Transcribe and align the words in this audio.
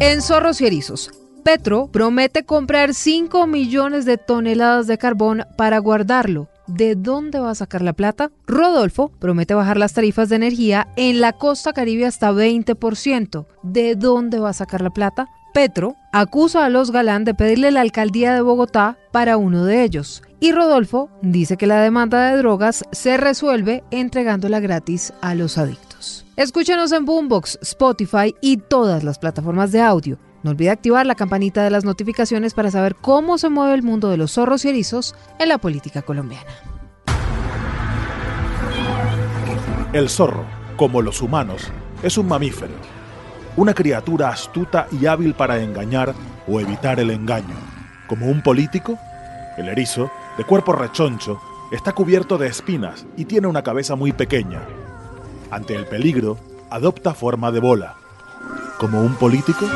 En 0.00 0.22
Zorros 0.22 0.60
y 0.60 0.66
Erizos, 0.66 1.10
Petro 1.42 1.88
promete 1.88 2.44
comprar 2.44 2.94
5 2.94 3.48
millones 3.48 4.04
de 4.04 4.16
toneladas 4.16 4.86
de 4.86 4.96
carbón 4.96 5.44
para 5.56 5.78
guardarlo. 5.78 6.48
¿De 6.68 6.94
dónde 6.94 7.40
va 7.40 7.50
a 7.50 7.56
sacar 7.56 7.82
la 7.82 7.94
plata? 7.94 8.30
Rodolfo 8.46 9.10
promete 9.18 9.54
bajar 9.54 9.76
las 9.76 9.94
tarifas 9.94 10.28
de 10.28 10.36
energía 10.36 10.86
en 10.96 11.20
la 11.20 11.32
costa 11.32 11.72
caribe 11.72 12.06
hasta 12.06 12.30
20%. 12.30 13.46
¿De 13.64 13.96
dónde 13.96 14.38
va 14.38 14.50
a 14.50 14.52
sacar 14.52 14.82
la 14.82 14.90
plata? 14.90 15.26
Petro 15.52 15.96
acusa 16.12 16.64
a 16.64 16.68
los 16.68 16.92
Galán 16.92 17.24
de 17.24 17.34
pedirle 17.34 17.72
la 17.72 17.80
alcaldía 17.80 18.34
de 18.34 18.40
Bogotá 18.40 18.98
para 19.10 19.36
uno 19.36 19.64
de 19.64 19.82
ellos. 19.82 20.22
Y 20.38 20.52
Rodolfo 20.52 21.10
dice 21.22 21.56
que 21.56 21.66
la 21.66 21.80
demanda 21.80 22.30
de 22.30 22.36
drogas 22.36 22.84
se 22.92 23.16
resuelve 23.16 23.82
entregándola 23.90 24.60
gratis 24.60 25.12
a 25.22 25.34
los 25.34 25.58
adictos. 25.58 25.87
Escúchanos 26.38 26.92
en 26.92 27.04
Boombox, 27.04 27.58
Spotify 27.62 28.32
y 28.40 28.58
todas 28.58 29.02
las 29.02 29.18
plataformas 29.18 29.72
de 29.72 29.80
audio. 29.80 30.20
No 30.44 30.52
olvide 30.52 30.70
activar 30.70 31.04
la 31.04 31.16
campanita 31.16 31.64
de 31.64 31.70
las 31.70 31.84
notificaciones 31.84 32.54
para 32.54 32.70
saber 32.70 32.94
cómo 32.94 33.38
se 33.38 33.48
mueve 33.48 33.74
el 33.74 33.82
mundo 33.82 34.08
de 34.08 34.18
los 34.18 34.34
zorros 34.34 34.64
y 34.64 34.68
erizos 34.68 35.16
en 35.40 35.48
la 35.48 35.58
política 35.58 36.02
colombiana. 36.02 36.46
El 39.92 40.08
zorro, 40.08 40.46
como 40.76 41.02
los 41.02 41.20
humanos, 41.22 41.72
es 42.04 42.16
un 42.16 42.28
mamífero, 42.28 42.74
una 43.56 43.74
criatura 43.74 44.28
astuta 44.28 44.86
y 44.92 45.06
hábil 45.06 45.34
para 45.34 45.60
engañar 45.60 46.14
o 46.46 46.60
evitar 46.60 47.00
el 47.00 47.10
engaño. 47.10 47.56
Como 48.06 48.26
un 48.26 48.44
político, 48.44 48.96
el 49.56 49.68
erizo, 49.68 50.08
de 50.36 50.44
cuerpo 50.44 50.72
rechoncho, 50.72 51.40
está 51.72 51.90
cubierto 51.90 52.38
de 52.38 52.46
espinas 52.46 53.06
y 53.16 53.24
tiene 53.24 53.48
una 53.48 53.64
cabeza 53.64 53.96
muy 53.96 54.12
pequeña. 54.12 54.60
Ante 55.50 55.74
el 55.74 55.86
peligro, 55.86 56.38
adopta 56.70 57.14
forma 57.14 57.50
de 57.50 57.60
bola. 57.60 57.96
Como 58.78 59.00
un 59.02 59.16
político, 59.16 59.66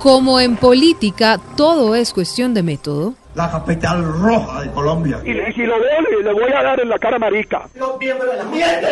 como 0.00 0.38
en 0.38 0.56
política 0.56 1.40
todo 1.56 1.96
es 1.96 2.12
cuestión 2.12 2.54
de 2.54 2.62
método. 2.62 3.14
La 3.34 3.50
capital 3.50 4.04
roja 4.04 4.62
de 4.62 4.70
Colombia. 4.70 5.20
Y, 5.24 5.52
si 5.52 5.62
lo 5.62 5.74
veo, 5.80 6.22
le 6.22 6.32
voy 6.32 6.52
a 6.52 6.62
dar 6.62 6.80
en 6.80 6.88
la 6.88 6.98
cara 6.98 7.18
marica. 7.18 7.68
Los 7.74 7.98
miembros 7.98 8.30
de 8.30 8.36
la 8.36 8.44
mierda. 8.44 8.88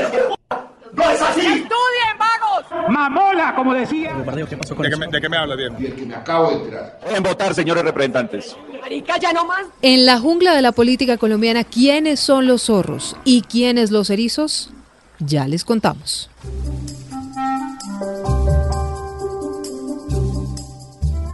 ¡No 0.92 1.10
es 1.10 1.22
así! 1.22 1.40
¡Estudien, 1.40 2.18
vagos! 2.18 2.88
¡Mamola, 2.88 3.54
como 3.54 3.74
decía! 3.74 4.14
¿De 4.14 4.90
qué, 4.90 4.96
me, 4.96 5.06
¿De 5.06 5.20
qué 5.20 5.28
me 5.28 5.36
habla 5.36 5.54
bien? 5.54 5.76
Y 5.78 5.86
el 5.86 5.94
que 5.94 6.06
me 6.06 6.14
acabo 6.16 6.48
de 6.50 6.56
enterar. 6.56 6.98
En 7.08 7.22
votar, 7.22 7.54
señores 7.54 7.84
representantes. 7.84 8.56
Marica, 8.80 9.16
ya 9.18 9.32
no 9.32 9.44
más. 9.44 9.66
En 9.82 10.06
la 10.06 10.18
jungla 10.18 10.54
de 10.54 10.62
la 10.62 10.72
política 10.72 11.18
colombiana, 11.18 11.62
¿quiénes 11.62 12.18
son 12.18 12.46
los 12.46 12.62
zorros 12.64 13.16
y 13.24 13.42
quiénes 13.42 13.90
los 13.92 14.10
erizos? 14.10 14.72
Ya 15.18 15.48
les 15.48 15.64
contamos. 15.64 16.30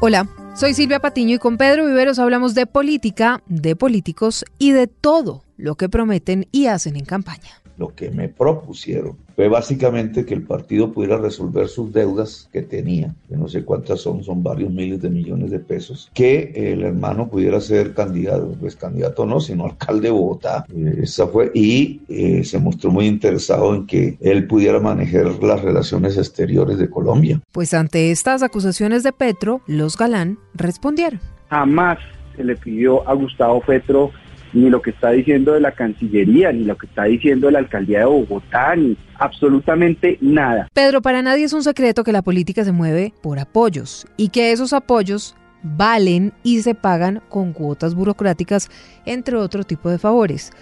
Hola, 0.01 0.29
soy 0.57 0.75
Silvia 0.75 1.01
Patiño 1.01 1.37
y 1.37 1.39
con 1.39 1.57
Pedro 1.57 1.87
Viveros 1.87 2.19
hablamos 2.19 2.55
de 2.55 2.67
política, 2.67 3.43
de 3.47 3.77
políticos 3.77 4.45
y 4.59 4.73
de 4.73 4.87
todo 4.87 5.45
lo 5.57 5.77
que 5.77 5.89
prometen 5.89 6.49
y 6.51 6.67
hacen 6.67 6.97
en 6.97 7.05
campaña 7.05 7.63
lo 7.83 7.95
que 7.95 8.11
me 8.11 8.29
propusieron 8.29 9.17
fue 9.43 9.49
básicamente 9.49 10.25
que 10.25 10.35
el 10.35 10.43
partido 10.45 10.93
pudiera 10.93 11.17
resolver 11.17 11.67
sus 11.67 11.93
deudas 11.93 12.49
que 12.53 12.63
tenía, 12.63 13.13
que 13.29 13.37
no 13.37 13.49
sé 13.49 13.65
cuántas 13.65 14.01
son, 14.01 14.23
son 14.23 14.41
varios 14.41 14.71
miles 14.71 15.03
de 15.03 15.11
millones 15.11 15.51
de 15.51 15.59
pesos, 15.59 16.09
que 16.15 16.53
el 16.55 16.85
hermano 16.85 17.29
pudiera 17.29 17.61
ser 17.61 17.93
candidato, 17.93 18.55
pues 18.61 18.77
candidato 18.77 19.27
no, 19.27 19.41
sino 19.41 19.65
alcalde 19.65 20.03
de 20.03 20.11
Bogotá. 20.13 20.65
Eh, 20.73 21.01
esa 21.03 21.27
fue, 21.27 21.51
y 21.55 22.03
eh, 22.09 22.45
se 22.45 22.61
mostró 22.61 22.93
muy 22.93 23.07
interesado 23.07 23.75
en 23.75 23.85
que 23.85 24.17
él 24.21 24.47
pudiera 24.47 24.79
manejar 24.79 25.27
las 25.43 25.61
relaciones 25.61 26.17
exteriores 26.17 26.79
de 26.79 26.89
Colombia. 26.89 27.41
Pues 27.51 27.75
ante 27.75 28.13
estas 28.13 28.45
acusaciones 28.45 29.03
de 29.03 29.13
Petro, 29.13 29.61
los 29.67 29.99
Galán 29.99 30.39
respondieron. 30.55 31.19
Jamás 31.51 31.99
se 32.37 32.45
le 32.45 32.55
pidió 32.55 33.09
a 33.09 33.15
Gustavo 33.15 33.61
Petro 33.67 34.13
ni 34.53 34.71
lo 34.71 34.83
que 34.83 34.91
está 34.91 35.11
diciendo 35.11 35.53
de 35.53 35.61
la 35.61 35.73
Cancillería, 35.73 36.53
ni 36.53 36.65
lo 36.65 36.77
que 36.77 36.87
está 36.87 37.05
diciendo 37.05 37.47
de 37.47 37.53
la 37.53 37.59
Alcaldía 37.61 38.01
de 38.01 38.05
Bogotá, 38.05 38.77
ni 38.77 38.97
absolutamente 39.19 40.19
nada. 40.21 40.69
Pedro, 40.73 41.03
para 41.03 41.23
nadie 41.23 41.45
es 41.45 41.53
un 41.53 41.63
secreto 41.63 42.05
que 42.05 42.13
la 42.13 42.23
política 42.23 42.65
se 42.65 42.73
mueve 42.73 43.13
por 43.23 43.39
apoyos 43.39 44.07
y 44.17 44.29
que 44.29 44.53
esos 44.53 44.73
apoyos 44.73 45.37
valen 45.63 46.33
y 46.43 46.61
se 46.63 46.75
pagan 46.75 47.23
con 47.29 47.53
cuotas 47.53 47.95
burocráticas, 47.95 48.69
entre 49.07 49.37
otro 49.37 49.65
tipo 49.65 49.91
de 49.91 49.99
favores. 49.99 50.53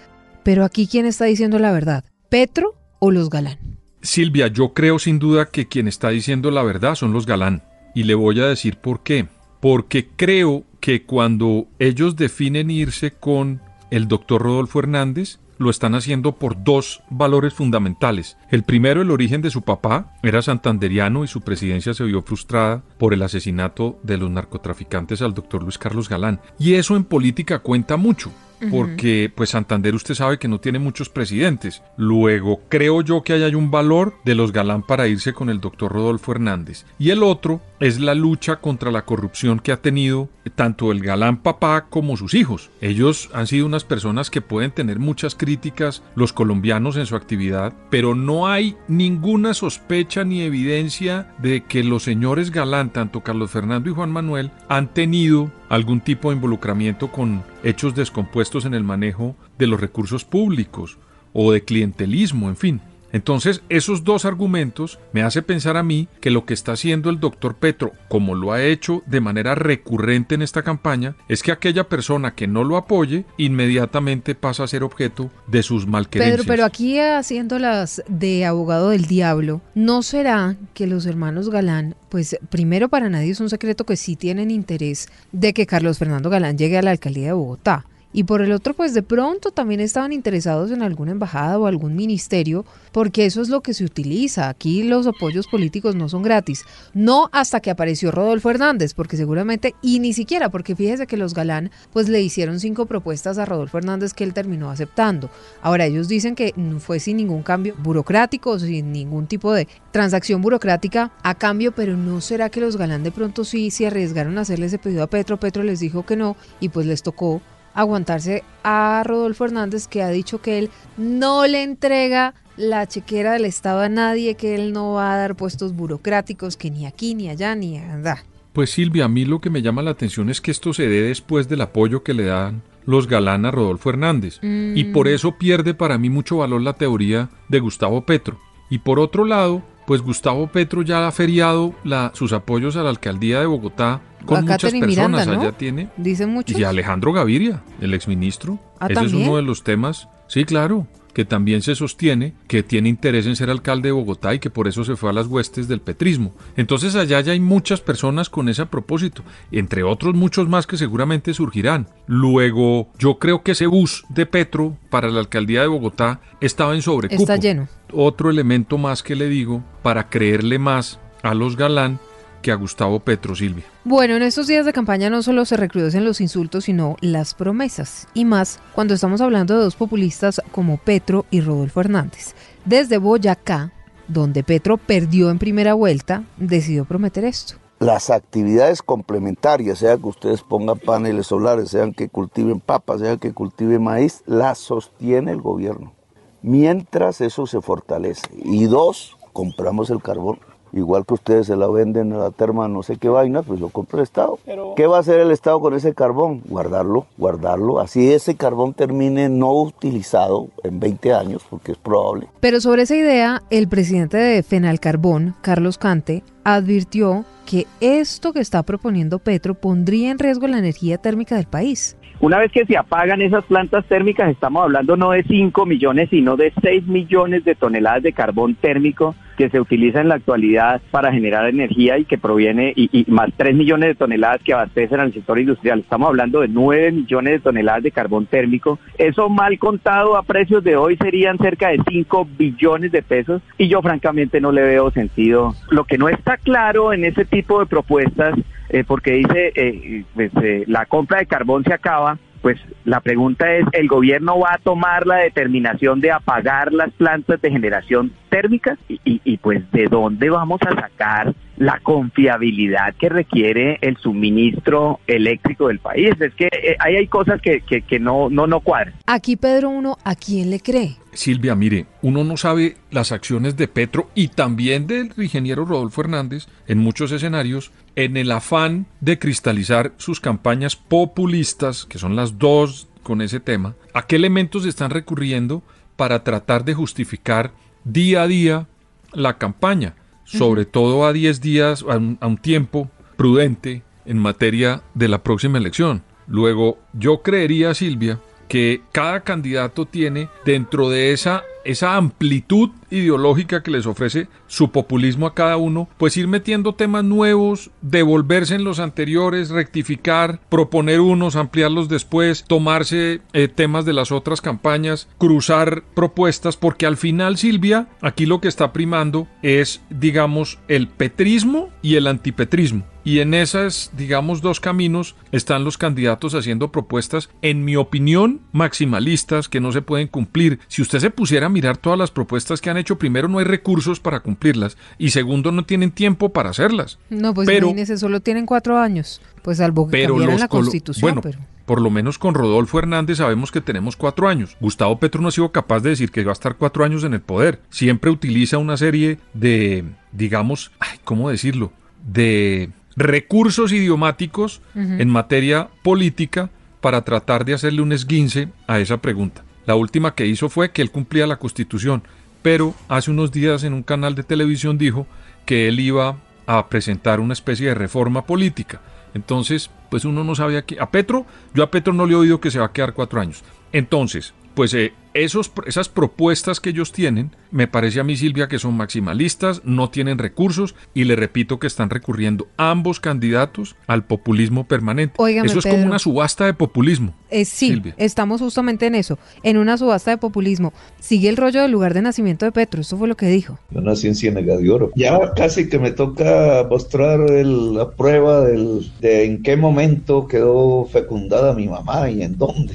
Pero 0.43 0.65
aquí, 0.65 0.87
¿quién 0.87 1.07
está 1.07 1.25
diciendo 1.27 1.59
la 1.59 1.73
verdad? 1.73 2.05
¿Petro 2.29 2.75
o 2.99 3.11
los 3.11 3.31
Galán? 3.31 3.59
Silvia, 4.03 4.47
yo 4.49 4.73
creo 4.73 4.99
sin 4.99 5.19
duda 5.19 5.47
que 5.47 5.69
quien 5.69 5.87
está 5.89 6.09
diciendo 6.09 6.51
la 6.51 6.63
verdad 6.63 6.95
son 6.95 7.13
los 7.13 7.27
Galán. 7.27 7.63
Y 7.95 8.05
le 8.05 8.15
voy 8.15 8.41
a 8.41 8.47
decir 8.47 8.77
por 8.77 9.03
qué. 9.03 9.27
Porque 9.61 10.09
creo 10.17 10.65
que 10.81 11.05
cuando 11.05 11.67
ellos 11.79 12.17
definen 12.17 12.71
irse 12.71 13.11
con 13.11 13.61
el 13.91 14.09
doctor 14.09 14.43
Rodolfo 14.43 14.79
Hernández 14.79 15.39
lo 15.59 15.69
están 15.69 15.95
haciendo 15.95 16.37
por 16.37 16.65
dos 16.65 17.03
valores 17.11 17.53
fundamentales. 17.53 18.39
El 18.51 18.63
primero, 18.63 19.03
el 19.03 19.11
origen 19.11 19.43
de 19.43 19.51
su 19.51 19.61
papá, 19.61 20.15
era 20.23 20.41
santanderiano 20.41 21.23
y 21.23 21.29
su 21.29 21.43
presidencia 21.43 21.93
se 21.93 22.05
vio 22.05 22.23
frustrada 22.23 22.83
por 22.97 23.13
el 23.13 23.23
asesinato 23.23 23.99
de 24.03 24.17
los 24.17 24.31
narcotraficantes 24.31 25.21
al 25.21 25.35
doctor 25.35 25.63
Luis 25.63 25.77
Carlos 25.77 26.09
Galán. 26.09 26.41
Y 26.59 26.75
eso 26.75 26.97
en 26.97 27.05
política 27.05 27.59
cuenta 27.59 27.99
mucho 27.99 28.33
porque 28.71 29.33
pues 29.35 29.51
Santander 29.51 29.95
usted 29.95 30.15
sabe 30.15 30.39
que 30.39 30.49
no 30.49 30.61
tiene 30.61 30.79
muchos 30.79 31.09
presidentes. 31.09 31.83
Luego 31.97 32.61
creo 32.69 33.03
yo 33.03 33.23
que 33.23 33.33
hay 33.33 33.55
un 33.55 33.71
valor 33.71 34.15
de 34.25 34.35
los 34.35 34.53
Galán 34.53 34.83
para 34.83 35.09
irse 35.09 35.33
con 35.33 35.51
el 35.51 35.61
doctor 35.61 35.93
Rodolfo 35.93 36.33
Hernández. 36.33 36.85
Y 36.99 37.11
el 37.11 37.23
otro 37.23 37.61
es 37.81 37.99
la 37.99 38.15
lucha 38.15 38.57
contra 38.57 38.91
la 38.91 39.05
corrupción 39.05 39.59
que 39.59 39.73
ha 39.73 39.79
tenido 39.79 40.29
tanto 40.55 40.93
el 40.93 41.01
Galán 41.01 41.39
papá 41.39 41.87
como 41.89 42.17
sus 42.17 42.35
hijos. 42.35 42.71
Ellos 42.81 43.31
han 43.33 43.47
sido 43.47 43.67
unas 43.67 43.85
personas 43.85 44.31
que 44.31 44.43
pueden 44.43 44.71
tener 44.71 44.99
muchas 44.99 45.35
críticas 45.35 46.03
los 46.15 46.33
colombianos 46.33 46.97
en 46.97 47.07
su 47.07 47.17
actividad, 47.17 47.73
pero 47.91 48.15
no 48.15 48.49
hay 48.49 48.77
ninguna 48.89 49.55
sospecha 49.55 50.25
ni 50.25 50.43
evidencia 50.43 51.33
de 51.39 51.65
que 51.65 51.85
los 51.85 52.03
señores 52.03 52.51
Galán, 52.51 52.91
tanto 52.91 53.23
Carlos 53.23 53.51
Fernando 53.51 53.89
y 53.91 53.95
Juan 53.95 54.11
Manuel, 54.11 54.51
han 54.69 54.93
tenido 54.93 55.51
algún 55.71 56.01
tipo 56.01 56.29
de 56.29 56.37
involucramiento 56.37 57.11
con 57.11 57.43
hechos 57.63 57.95
descompuestos 57.95 58.67
en 58.67 58.75
el 58.75 58.83
manejo 58.85 59.37
de 59.57 59.69
los 59.69 59.81
recursos 59.81 60.25
públicos 60.25 60.99
o 61.33 61.53
de 61.53 61.65
clientelismo, 61.65 62.49
en 62.49 62.57
fin. 62.57 62.81
Entonces, 63.13 63.63
esos 63.69 64.05
dos 64.05 64.25
argumentos 64.25 64.99
me 65.13 65.23
hace 65.23 65.43
pensar 65.43 65.77
a 65.77 65.83
mí 65.83 66.09
que 66.21 66.31
lo 66.31 66.45
que 66.45 66.55
está 66.55 66.73
haciendo 66.73 67.11
el 67.11 67.21
doctor 67.21 67.57
Petro, 67.57 67.93
como 68.09 68.35
lo 68.35 68.53
ha 68.53 68.63
hecho 68.63 69.03
de 69.07 69.21
manera 69.21 69.55
recurrente 69.55 70.35
en 70.35 70.43
esta 70.43 70.63
campaña, 70.63 71.17
es 71.29 71.43
que 71.43 71.53
aquella 71.53 71.89
persona 71.89 72.35
que 72.35 72.47
no 72.47 72.65
lo 72.65 72.77
apoye 72.77 73.25
inmediatamente 73.37 74.35
pasa 74.35 74.65
a 74.65 74.69
ser 74.69 74.83
objeto 74.83 75.31
de 75.47 75.63
sus 75.63 75.87
malquerencias. 75.87 76.41
Pedro, 76.41 76.49
pero 76.49 76.65
aquí 76.65 76.99
haciéndolas 76.99 78.03
de 78.09 78.45
abogado 78.45 78.91
del 78.91 79.07
diablo, 79.07 79.61
¿no 79.75 80.03
será 80.03 80.57
que 80.75 80.87
los 80.87 81.07
hermanos 81.07 81.51
Galán, 81.51 81.97
pues 82.09 82.37
primero 82.49 82.89
para 82.89 83.09
nadie 83.09 83.31
es 83.31 83.41
un 83.41 83.51
secreto 83.51 83.85
que 83.85 83.97
sí 83.97 84.17
tienen 84.17 84.51
interés 84.51 85.09
de 85.33 85.53
que 85.53 85.67
Carlos 85.67 85.99
Fernando 85.99 86.31
Galán 86.31 86.59
llegue 86.59 86.79
a 86.79 86.83
la 86.83 86.93
alcaldía 86.93 87.29
de 87.29 87.33
Bogotá? 87.33 87.87
Y 88.13 88.25
por 88.25 88.43
el 88.43 88.53
otro 88.53 88.75
pues 88.75 88.95
de 88.95 89.03
pronto 89.03 89.51
también 89.51 89.81
estaban 89.81 90.13
interesados 90.13 90.71
en 90.71 90.83
alguna 90.83 91.13
embajada 91.13 91.59
o 91.59 91.67
algún 91.67 91.95
ministerio 91.95 92.65
porque 92.93 93.27
eso 93.27 93.41
es 93.41 93.49
lo 93.49 93.61
que 93.61 93.75
se 93.75 93.85
utiliza. 93.85 94.49
Aquí 94.49 94.83
los 94.83 95.07
apoyos 95.07 95.47
políticos 95.47 95.95
no 95.95 96.09
son 96.09 96.23
gratis. 96.23 96.65
No 96.93 97.29
hasta 97.33 97.61
que 97.61 97.71
apareció 97.71 98.11
Rodolfo 98.11 98.51
Hernández, 98.51 98.95
porque 98.95 99.17
seguramente, 99.17 99.75
y 99.83 100.01
ni 100.01 100.13
siquiera, 100.13 100.49
porque 100.49 100.75
fíjese 100.75 101.07
que 101.07 101.17
los 101.17 101.35
Galán 101.35 101.71
pues 101.93 102.09
le 102.09 102.21
hicieron 102.21 102.61
cinco 102.61 102.87
propuestas 102.87 103.39
a 103.39 103.45
Rodolfo 103.45 103.79
Hernández 103.79 104.13
que 104.13 104.25
él 104.25 104.35
terminó 104.35 104.71
aceptando. 104.71 105.31
Ahora 105.63 105.87
ellos 105.87 106.09
dicen 106.09 106.35
que 106.35 106.55
fue 106.79 107.01
sin 107.01 107.17
ningún 107.17 107.43
cambio 107.43 107.75
burocrático, 107.79 108.59
sin 108.59 108.93
ningún 108.93 109.27
tipo 109.27 109.53
de 109.53 109.69
transacción 109.93 110.43
burocrática 110.43 111.13
a 111.23 111.35
cambio, 111.35 111.73
pero 111.73 111.97
no 111.97 112.21
será 112.21 112.51
que 112.51 112.61
los 112.61 112.77
Galán 112.77 113.03
de 113.03 113.13
pronto 113.13 113.45
sí 113.45 113.71
se 113.71 113.87
arriesgaron 113.87 114.39
a 114.39 114.43
hacerle 114.43 114.67
ese 114.67 114.79
pedido 114.79 115.03
a 115.03 115.07
Petro, 115.07 115.39
Petro 115.39 115.63
les 115.63 115.81
dijo 115.81 116.05
que 116.05 116.17
no 116.17 116.37
y 116.61 116.69
pues 116.69 116.87
les 116.87 117.03
tocó 117.03 117.41
aguantarse 117.75 118.43
a 118.63 119.03
Rodolfo 119.05 119.45
Hernández 119.45 119.87
que 119.89 120.03
ha 120.03 120.09
dicho 120.09 120.41
que 120.41 120.59
él 120.59 120.71
no 120.97 121.47
le 121.47 121.63
entrega 121.63 122.35
la 122.57 122.87
chequera 122.87 123.33
del 123.33 123.47
Estado 123.47 123.81
a 123.81 123.89
nadie, 123.89 124.35
que 124.35 124.55
él 124.55 124.73
no 124.73 124.93
va 124.95 125.15
a 125.15 125.17
dar 125.17 125.35
puestos 125.35 125.75
burocráticos, 125.75 126.57
que 126.57 126.71
ni 126.71 126.87
aquí, 126.87 127.15
ni 127.15 127.31
allá, 127.31 127.55
ni 127.55 127.79
anda. 127.79 128.25
Pues 128.53 128.71
Silvia, 128.71 129.07
a 129.07 129.09
mí 129.09 129.25
lo 129.25 129.41
que 129.41 129.51
me 129.51 129.63
llama 129.63 129.83
la 129.83 129.93
atención 129.93 130.29
es 130.29 130.41
que 130.41 130.51
esto 130.51 130.73
se 130.73 130.89
dé 130.89 131.03
después 131.03 131.49
del 131.49 131.63
apoyo 131.63 132.03
que 132.03 132.15
le 132.15 132.25
dan 132.25 132.63
los 132.85 133.07
galán 133.07 133.47
a 133.47 133.51
Rodolfo 133.51 133.91
Hernández. 133.91 134.41
Y 134.43 134.85
por 134.85 135.07
mm. 135.07 135.11
eso 135.11 135.39
pierde 135.39 135.75
para 135.75 135.99
mí 135.99 136.11
mucho 136.11 136.39
valor 136.39 136.61
la 136.61 136.73
teoría 136.73 137.31
de 137.49 137.61
Gustavo 137.61 138.05
Petro. 138.05 138.39
Y 138.69 138.79
por 138.79 138.99
otro 138.99 139.25
lado, 139.25 139.63
pues 139.87 140.03
Gustavo 140.03 140.49
Petro 140.49 140.83
ya 140.83 141.07
ha 141.07 141.13
feriado 141.13 141.75
la, 141.85 142.11
sus 142.15 142.33
apoyos 142.33 142.77
a 142.77 142.83
la 142.83 142.91
alcaldía 142.91 143.41
de 143.41 143.47
Bogotá 143.47 144.03
con 144.25 144.45
muchas 144.45 144.73
personas. 144.73 145.27
Allá 145.29 145.53
tiene. 145.53 145.89
Dice 145.97 146.27
mucho. 146.27 146.59
Y 146.59 146.65
Alejandro 146.65 147.13
Gaviria, 147.13 147.63
el 147.81 147.95
exministro. 147.95 148.59
¿Ah, 148.79 148.87
Ese 148.89 149.05
es 149.07 149.13
uno 149.13 149.37
de 149.37 149.43
los 149.43 149.63
temas. 149.63 150.09
Sí, 150.29 150.45
claro. 150.45 150.87
que 151.13 151.25
también 151.25 151.61
se 151.61 151.75
sostiene 151.75 152.35
que 152.47 152.63
tiene 152.63 152.89
interés 152.89 153.27
en 153.27 153.35
ser 153.35 153.51
alcalde 153.51 153.89
de 153.89 153.93
Bogotá 153.93 154.33
y 154.33 154.39
que 154.39 154.49
por 154.49 154.69
eso 154.69 154.85
se 154.85 154.95
fue 154.95 155.11
a 155.11 155.13
las 155.13 155.27
huestes 155.27 155.67
del 155.67 155.81
petrismo. 155.81 156.33
Entonces 156.57 156.95
allá 156.95 157.21
ya 157.21 157.33
hay 157.33 157.41
muchas 157.41 157.81
personas 157.81 158.31
con 158.31 158.49
ese 158.49 158.65
propósito, 158.67 159.25
entre 159.51 159.83
otros 159.83 160.15
muchos 160.15 160.49
más 160.49 160.69
que 160.69 160.77
seguramente 160.77 161.35
surgirán. 161.35 161.89
Luego, 162.07 162.91
yo 162.97 163.19
creo 163.19 163.43
que 163.43 163.53
ese 163.53 163.67
bus 163.67 164.05
de 164.09 164.25
Petro 164.25 164.77
para 164.89 165.09
la 165.09 165.19
alcaldía 165.19 165.63
de 165.63 165.67
Bogotá 165.67 166.21
estaba 166.41 166.77
en 166.77 166.83
sobrecupo. 166.83 167.21
Está 167.21 167.37
lleno. 167.37 167.67
Otro 167.93 168.31
elemento 168.31 168.79
más 168.79 169.03
que 169.03 169.17
le 169.17 169.29
digo 169.29 169.65
para 169.83 170.09
creerle 170.11 170.61
más 170.61 171.01
a 171.25 171.35
los 171.35 171.57
galán 171.57 171.99
que 172.41 172.53
a 172.53 172.57
Gustavo 172.57 173.01
Petro 173.01 173.35
Silvia. 173.35 173.65
Bueno, 173.85 174.17
en 174.17 174.23
estos 174.23 174.47
días 174.47 174.67
de 174.67 174.73
campaña 174.73 175.11
no 175.11 175.23
solo 175.23 175.45
se 175.45 175.57
recrudecen 175.57 176.05
los 176.05 176.21
insultos, 176.21 176.65
sino 176.65 176.97
las 177.01 177.35
promesas, 177.35 178.09
y 178.15 178.25
más 178.25 178.59
cuando 178.75 178.95
estamos 178.95 179.21
hablando 179.21 179.57
de 179.57 179.65
dos 179.65 179.77
populistas 179.77 180.41
como 180.53 180.79
Petro 180.79 181.27
y 181.31 181.41
Rodolfo 181.41 181.81
Hernández. 181.81 182.35
Desde 182.65 182.99
Boyacá, 182.99 183.73
donde 184.09 184.43
Petro 184.43 184.77
perdió 184.77 185.31
en 185.31 185.39
primera 185.39 185.75
vuelta, 185.75 186.25
decidió 186.37 186.85
prometer 186.85 187.25
esto. 187.25 187.55
Las 187.79 188.11
actividades 188.11 188.83
complementarias, 188.83 189.79
sea 189.79 189.97
que 189.97 190.07
ustedes 190.07 190.43
pongan 190.43 190.79
paneles 190.79 191.29
solares, 191.29 191.71
sean 191.71 191.95
que 191.95 192.11
cultiven 192.11 192.61
papas, 192.61 193.01
sea 193.01 193.17
que 193.17 193.33
cultiven 193.33 193.83
maíz, 193.83 194.23
las 194.27 194.59
sostiene 194.59 195.33
el 195.33 195.41
gobierno. 195.41 195.95
Mientras 196.43 197.23
eso 197.23 197.47
se 197.47 197.63
fortalece. 197.63 198.27
Y 198.35 198.67
dos, 198.67 199.17
compramos 199.33 199.89
el 199.89 200.03
carbón 200.03 200.41
igual 200.73 201.05
que 201.07 201.15
ustedes 201.15 201.47
se 201.47 201.57
la 201.57 201.69
venden 201.69 202.13
a 202.13 202.19
la 202.19 202.31
terma 202.31 202.69
no 202.69 202.83
sé 202.83 202.97
qué 202.97 203.09
vaina, 203.09 203.43
pues 203.43 203.61
lo 203.61 203.69
compra 203.69 203.99
el 203.99 204.05
Estado. 204.05 204.39
¿Qué 204.77 204.87
va 204.87 204.99
a 204.99 205.01
hacer 205.01 205.21
el 205.21 205.31
Estado 205.31 205.61
con 205.61 205.75
ese 205.75 205.95
carbón? 205.95 206.43
Guardarlo, 206.49 207.07
guardarlo, 207.17 207.81
así 207.81 208.13
ese 208.13 208.37
carbón 208.37 208.75
termine 208.75 209.29
no 209.29 209.53
utilizado 209.53 210.49
en 210.63 210.81
20 210.81 211.13
años, 211.13 211.45
porque 211.49 211.73
es 211.73 211.79
probable. 211.79 212.29
Pero 212.41 212.61
sobre 212.61 212.83
esa 212.83 212.97
idea, 212.97 213.43
el 213.51 213.69
presidente 213.69 214.17
de 214.17 214.43
Fenalcarbón, 214.43 215.35
Carlos 215.41 215.79
Cante, 215.79 216.23
advirtió 216.45 217.25
que 217.47 217.67
esto 217.81 218.33
que 218.33 218.41
está 218.41 218.63
proponiendo 218.63 219.19
Petro 219.19 219.55
pondría 219.55 220.11
en 220.11 220.19
riesgo 220.19 220.47
la 220.47 220.59
energía 220.59 220.99
térmica 220.99 221.37
del 221.37 221.47
país. 221.47 221.97
Una 222.21 222.39
vez 222.39 222.53
que 222.53 222.67
se 222.67 222.77
apagan 222.77 223.23
esas 223.23 223.45
plantas 223.47 223.87
térmicas, 223.87 224.31
estamos 224.31 224.63
hablando 224.63 224.95
no 224.95 225.11
de 225.13 225.25
5 225.25 225.65
millones, 225.65 226.11
sino 226.11 226.37
de 226.37 226.53
6 226.61 226.87
millones 226.87 227.45
de 227.45 227.55
toneladas 227.55 228.03
de 228.03 228.13
carbón 228.13 228.57
térmico 228.57 229.15
que 229.37 229.51
se 229.51 229.61
utiliza 229.61 230.01
en 230.01 230.09
la 230.09 230.17
actualidad 230.17 230.81
para 230.91 231.13
generar 231.13 231.49
energía 231.49 231.99
y 231.99 232.05
que 232.05 232.19
proviene, 232.19 232.73
y, 232.77 233.05
más 233.09 233.31
3 233.37 233.55
millones 233.55 233.91
de 233.91 233.95
toneladas 233.95 234.43
que 234.43 234.53
abastecen 234.53 235.01
al 235.01 235.13
sector 235.13 235.39
industrial. 235.39 235.81
Estamos 235.81 236.09
hablando 236.09 236.41
de 236.41 236.49
9 236.49 236.93
millones 236.93 237.35
de 237.35 237.41
toneladas 237.41 237.83
de 237.83 237.91
carbón 237.91 238.27
térmico. 238.27 238.79
Eso 238.99 239.29
mal 239.29 239.59
contado 239.59 240.17
a 240.17 240.23
precios 240.23 240.63
de 240.63 240.77
hoy 240.77 240.97
serían 240.97 241.39
cerca 241.39 241.69
de 241.69 241.81
5 241.89 242.29
billones 242.39 242.93
de 242.93 243.03
pesos 243.03 243.43
y 243.59 243.69
yo 243.69 243.83
francamente 243.83 244.41
no 244.41 244.53
le 244.53 244.63
veo 244.63 244.91
sentido. 244.91 245.55
Lo 245.71 245.85
que 245.85 245.99
no 245.99 246.09
está 246.09 246.37
claro 246.37 246.93
en 246.93 247.05
ese 247.05 247.25
tipo 247.25 247.61
de 247.61 247.67
propuestas, 247.67 248.39
eh, 248.69 248.85
porque 248.87 249.13
dice 249.13 249.53
eh, 249.55 250.05
pues, 250.15 250.31
eh, 250.43 250.65
la 250.67 250.87
compra 250.87 251.19
de 251.19 251.27
carbón 251.27 251.65
se 251.65 251.75
acaba, 251.75 252.19
pues 252.43 252.59
la 252.85 253.01
pregunta 253.01 253.53
es, 253.53 253.67
¿el 253.73 253.89
gobierno 253.89 254.39
va 254.39 254.55
a 254.55 254.59
tomar 254.59 255.07
la 255.07 255.17
determinación 255.17 256.01
de 256.01 256.11
apagar 256.11 256.73
las 256.73 256.91
plantas 256.93 257.41
de 257.41 257.51
generación 257.51 258.13
térmica? 258.29 258.79
Y, 258.89 259.01
y, 259.05 259.37
pues, 259.39 259.71
¿de 259.73 259.87
dónde 259.87 260.31
vamos 260.31 260.61
a 260.67 260.75
sacar 260.75 261.35
la 261.61 261.79
confiabilidad 261.81 262.95
que 262.95 263.11
requiere 263.11 263.79
el 263.83 263.99
suministro 263.99 264.99
eléctrico 265.07 265.69
del 265.69 265.79
país? 265.79 266.11
Es 266.19 266.35
que 266.35 266.47
eh, 266.47 266.77
ahí 266.79 266.97
hay 266.97 267.07
cosas 267.07 267.41
que, 267.43 267.61
que, 267.61 267.83
que, 267.83 268.01
no, 268.01 268.31
no, 268.31 268.47
no 268.47 268.61
cuadran. 268.61 268.95
Aquí, 269.07 269.37
Pedro, 269.37 269.69
uno, 269.69 269.99
¿a 270.03 270.15
quién 270.15 270.51
le 270.51 270.61
cree? 270.61 270.97
Silvia, 271.13 271.55
mire, 271.55 271.85
uno 272.01 272.25
no 272.25 272.39
sabe 272.39 272.77
las 272.91 273.13
acciones 273.13 273.59
de 273.59 273.69
Petro 273.69 274.09
y 274.15 274.29
también 274.29 274.87
del 274.87 275.13
ingeniero 275.19 275.67
Rodolfo 275.67 276.01
Hernández 276.01 276.47
en 276.67 276.79
muchos 276.79 277.13
escenarios 277.13 277.73
en 277.95 278.17
el 278.17 278.33
afán 278.33 278.87
de 279.01 279.19
cristalizar 279.19 279.93
sus 279.99 280.19
campañas 280.19 280.77
populistas, 280.77 281.85
que 281.85 281.99
son 281.99 282.17
las 282.17 282.39
dos 282.39 282.89
con 283.03 283.21
ese 283.21 283.39
tema, 283.39 283.75
¿a 283.93 284.07
qué 284.07 284.17
elementos 284.17 284.65
están 284.65 284.91
recurriendo 284.91 285.63
para 285.97 286.25
tratar 286.25 286.65
de 286.65 286.73
justificar 286.73 287.53
día 287.85 288.23
a 288.23 288.27
día 288.29 288.67
la 289.13 289.37
campaña? 289.37 289.95
Sobre 290.39 290.65
todo 290.65 291.07
a 291.07 291.13
10 291.13 291.41
días, 291.41 291.85
a 291.89 291.97
un, 291.97 292.19
a 292.21 292.27
un 292.27 292.39
tiempo 292.39 292.91
prudente 293.17 293.83
en 294.05 294.19
materia 294.19 294.83
de 294.95 295.09
la 295.09 295.23
próxima 295.23 295.59
elección. 295.59 296.03
Luego, 296.27 296.79
yo 296.93 297.23
creería, 297.23 297.75
Silvia, 297.75 298.21
que 298.51 298.83
cada 298.91 299.21
candidato 299.21 299.87
tiene 299.87 300.29
dentro 300.45 300.91
de 300.91 301.13
esa, 301.13 301.45
esa 301.65 301.95
amplitud 301.95 302.71
ideológica 302.91 303.63
que 303.63 303.71
les 303.71 303.87
ofrece 303.87 304.27
su 304.49 304.73
populismo 304.73 305.29
a 305.29 305.35
cada 305.35 305.57
uno, 305.57 305.89
pues 305.99 306.17
ir 306.17 306.27
metiendo 306.27 306.75
temas 306.75 307.05
nuevos, 307.05 307.71
devolverse 307.81 308.57
en 308.57 308.65
los 308.65 308.81
anteriores, 308.81 309.51
rectificar, 309.51 310.41
proponer 310.49 310.99
unos, 310.99 311.37
ampliarlos 311.37 311.89
después, 311.89 312.45
tomarse 312.45 313.21
eh, 313.33 313.47
temas 313.47 313.85
de 313.85 313.93
las 313.93 314.11
otras 314.11 314.41
campañas, 314.41 315.07
cruzar 315.17 315.85
propuestas, 315.95 316.57
porque 316.57 316.87
al 316.87 316.97
final, 316.97 317.37
Silvia, 317.37 317.87
aquí 318.01 318.27
lo 318.27 318.41
que 318.41 318.49
está 318.49 318.73
primando 318.73 319.29
es, 319.43 319.81
digamos, 319.91 320.59
el 320.67 320.89
petrismo 320.89 321.71
y 321.83 321.95
el 321.95 322.09
antipetrismo. 322.09 322.90
Y 323.05 323.21
en 323.21 323.35
esos, 323.35 323.91
digamos, 323.97 324.43
dos 324.43 324.61
caminos 324.61 325.17
están 325.33 325.65
los 325.65 325.79
candidatos 325.79 326.35
haciendo 326.35 326.71
propuestas, 326.71 327.31
en 327.43 327.65
mi 327.65 327.77
opinión, 327.77 328.41
maximalistas 328.53 329.49
que 329.49 329.61
no 329.61 329.73
se 329.73 329.83
pueden 329.83 330.09
cumplir. 330.09 330.61
Si 330.69 330.83
usted 330.83 330.99
se 330.99 331.11
pusiera 331.11 331.47
a 331.47 331.51
mirar 331.51 331.77
todas 331.77 331.99
las 331.99 332.11
propuestas 332.11 332.61
que 332.61 332.71
han 332.71 332.77
hecho, 332.77 332.99
primero 332.99 333.29
no 333.29 333.39
hay 333.39 333.45
recursos 333.45 334.01
para 334.01 334.21
cumplirlas 334.21 334.77
y 334.99 335.11
segundo 335.11 335.53
no 335.53 335.65
tienen 335.65 335.91
tiempo 335.91 336.31
para 336.31 336.51
hacerlas. 336.51 336.99
No, 337.09 337.33
pues 337.35 337.47
pero, 337.47 337.67
imagínese, 337.67 337.97
solo 337.97 338.21
tienen 338.21 338.47
cuatro 338.47 338.79
años. 338.79 339.21
Pues 339.43 339.59
salvo 339.59 339.87
que 339.87 339.93
pero 339.93 340.19
la 340.19 340.49
constitución. 340.49 341.21
Bueno, 341.23 341.39
por 341.65 341.81
lo 341.81 341.91
menos 341.91 342.19
con 342.19 342.35
Rodolfo 342.35 342.79
Hernández 342.79 343.19
sabemos 343.19 343.51
que 343.51 343.61
tenemos 343.61 343.97
cuatro 343.97 344.29
años. 344.29 344.57
Gustavo 344.61 344.99
Petro 344.99 345.23
no 345.23 345.29
ha 345.29 345.33
sido 345.33 345.53
capaz 345.53 345.81
de 345.81 345.91
decir 345.91 346.11
que 346.11 346.25
va 346.25 346.33
a 346.33 346.35
estar 346.35 346.57
cuatro 346.57 346.85
años 346.85 347.05
en 347.05 347.15
el 347.15 347.21
poder. 347.21 347.61
Siempre 347.71 348.11
utiliza 348.11 348.59
una 348.59 348.77
serie 348.77 349.19
de, 349.33 349.85
digamos, 350.13 350.73
ay, 350.81 350.99
¿cómo 351.05 351.31
decirlo? 351.31 351.73
De 352.05 352.71
recursos 353.01 353.73
idiomáticos 353.73 354.61
uh 354.75 354.81
-huh. 354.81 355.01
en 355.01 355.09
materia 355.09 355.69
política 355.83 356.51
para 356.81 357.03
tratar 357.03 357.45
de 357.45 357.55
hacerle 357.55 357.83
un 357.83 357.93
esguince 357.93 358.49
a 358.67 358.79
esa 358.79 358.99
pregunta. 358.99 359.43
La 359.67 359.75
última 359.75 360.15
que 360.15 360.27
hizo 360.27 360.49
fue 360.49 360.71
que 360.71 360.83
él 360.83 360.91
cumplía 360.91 361.27
la 361.27 361.37
constitución, 361.37 362.03
pero 362.43 362.75
hace 362.89 363.11
unos 363.11 363.33
días 363.33 363.65
en 363.65 363.73
un 363.75 363.83
canal 363.83 364.15
de 364.15 364.23
televisión 364.23 364.79
dijo 364.79 365.07
que 365.45 365.69
él 365.69 365.81
iba 365.81 366.17
a 366.47 366.69
presentar 366.69 367.21
una 367.21 367.33
especie 367.33 367.69
de 367.69 367.75
reforma 367.75 368.25
política. 368.27 368.81
Entonces, 369.15 369.71
pues 369.91 370.05
uno 370.05 370.25
no 370.25 370.35
sabía 370.35 370.63
que... 370.63 370.81
A 370.81 370.91
Petro, 370.91 371.27
yo 371.55 371.63
a 371.63 371.71
Petro 371.71 371.93
no 371.93 372.07
le 372.07 372.13
he 372.13 372.17
oído 372.17 372.41
que 372.41 372.51
se 372.51 372.59
va 372.59 372.67
a 372.67 372.73
quedar 372.73 372.95
cuatro 372.95 373.21
años. 373.21 373.43
Entonces, 373.73 374.35
pues 374.55 374.73
eh, 374.75 374.93
esos, 375.15 375.51
esas 375.67 375.89
propuestas 375.89 376.61
que 376.61 376.71
ellos 376.71 376.93
tienen, 376.93 377.35
me 377.51 377.67
parece 377.67 378.01
a 378.01 378.05
mí 378.05 378.17
Silvia 378.17 378.49
que 378.49 378.59
son 378.59 378.77
maximalistas, 378.77 379.63
no 379.65 379.91
tienen 379.91 380.19
recursos 380.19 380.75
y 380.95 381.05
le 381.05 381.17
repito 381.17 381.59
que 381.59 381.67
están 381.67 381.91
recurriendo 381.91 382.47
ambos 382.57 383.01
candidatos 383.01 383.77
al 383.87 384.05
populismo 384.05 384.67
permanente. 384.69 385.15
Óigame, 385.19 385.49
eso 385.49 385.59
es 385.59 385.65
Pedro. 385.65 385.77
como 385.79 385.87
una 385.89 385.99
subasta 385.99 386.47
de 386.47 386.55
populismo. 386.55 387.15
Eh, 387.31 387.45
sí, 387.45 387.69
Silvia. 387.69 387.95
estamos 387.97 388.41
justamente 388.41 388.87
en 388.87 388.95
eso, 388.95 389.19
en 389.43 389.57
una 389.57 389.77
subasta 389.79 390.11
de 390.11 390.19
populismo. 390.19 390.73
Sigue 391.01 391.29
el 391.29 391.37
rollo 391.37 391.63
del 391.63 391.71
lugar 391.73 391.95
de 391.95 392.03
nacimiento 392.03 392.45
de 392.45 392.53
Petro, 392.53 392.81
eso 392.81 392.97
fue 392.97 393.09
lo 393.09 393.17
que 393.17 393.27
dijo. 393.27 393.59
Yo 393.71 393.81
nací 393.81 394.07
en 394.09 394.15
Ciénaga 394.15 394.57
de 394.57 394.71
Oro. 394.71 394.91
Ya 394.97 395.19
casi 395.37 395.69
que 395.69 395.79
me 395.79 395.91
toca 395.93 396.67
mostrar 396.69 397.21
el- 397.31 397.75
la 397.75 397.91
prueba 397.91 398.43
del, 398.43 398.91
de 399.01 399.25
en 399.25 399.43
qué 399.43 399.57
momento 399.57 400.27
quedó 400.27 400.85
fecundada 400.87 401.55
mi 401.55 401.69
mamá 401.69 402.11
y 402.11 402.23
en 402.23 402.37
dónde. 402.37 402.75